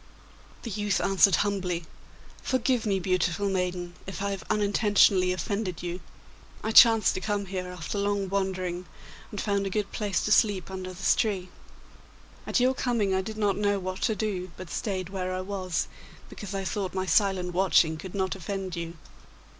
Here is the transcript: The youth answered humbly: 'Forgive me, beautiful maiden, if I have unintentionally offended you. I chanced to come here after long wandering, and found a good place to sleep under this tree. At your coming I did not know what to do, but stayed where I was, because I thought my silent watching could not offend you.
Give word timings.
The 0.63 0.71
youth 0.71 0.99
answered 0.99 1.35
humbly: 1.45 1.85
'Forgive 2.41 2.87
me, 2.87 2.97
beautiful 2.99 3.49
maiden, 3.49 3.93
if 4.07 4.19
I 4.23 4.31
have 4.31 4.43
unintentionally 4.49 5.31
offended 5.31 5.83
you. 5.83 5.99
I 6.63 6.71
chanced 6.71 7.13
to 7.13 7.21
come 7.21 7.45
here 7.45 7.67
after 7.67 7.99
long 7.99 8.27
wandering, 8.27 8.87
and 9.29 9.39
found 9.39 9.67
a 9.67 9.69
good 9.69 9.91
place 9.91 10.25
to 10.25 10.31
sleep 10.31 10.71
under 10.71 10.89
this 10.91 11.13
tree. 11.15 11.49
At 12.47 12.59
your 12.59 12.73
coming 12.73 13.13
I 13.13 13.21
did 13.21 13.37
not 13.37 13.57
know 13.57 13.77
what 13.77 14.01
to 14.01 14.15
do, 14.15 14.49
but 14.57 14.71
stayed 14.71 15.09
where 15.09 15.31
I 15.35 15.41
was, 15.41 15.87
because 16.29 16.55
I 16.55 16.63
thought 16.65 16.95
my 16.95 17.05
silent 17.05 17.53
watching 17.53 17.95
could 17.97 18.15
not 18.15 18.33
offend 18.35 18.75
you. 18.75 18.95